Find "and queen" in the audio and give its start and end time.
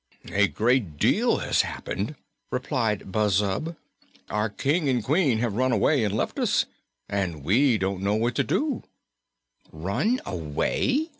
4.89-5.37